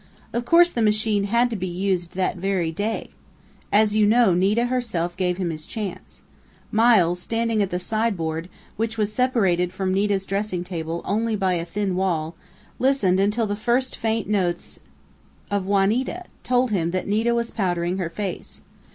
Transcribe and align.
Of 0.33 0.45
course 0.45 0.71
the 0.71 0.81
machine 0.81 1.25
had 1.25 1.51
to 1.51 1.55
be 1.55 1.67
used 1.67 2.13
that 2.15 2.35
very 2.37 2.71
day. 2.71 3.11
As 3.71 3.95
you 3.95 4.07
know 4.07 4.33
Nita 4.33 4.65
herself 4.65 5.15
gave 5.15 5.37
him 5.37 5.51
his 5.51 5.63
chance. 5.67 6.23
Miles, 6.71 7.19
standing 7.19 7.61
at 7.61 7.69
the 7.69 7.77
sideboard, 7.77 8.49
which 8.77 8.97
was 8.97 9.13
separated 9.13 9.71
from 9.71 9.93
Nita's 9.93 10.25
dressing 10.25 10.63
table 10.63 11.03
only 11.05 11.35
by 11.35 11.53
a 11.53 11.65
thin 11.65 11.95
wall, 11.95 12.33
listened 12.79 13.19
until 13.19 13.45
the 13.45 13.55
first 13.55 13.95
faint 13.95 14.27
notes 14.27 14.79
of 15.51 15.67
Juanita 15.67 16.23
told 16.41 16.71
him 16.71 16.89
that 16.89 17.07
Nita 17.07 17.35
was 17.35 17.51
powdering 17.51 17.99
her 17.99 18.09
face. 18.09 18.61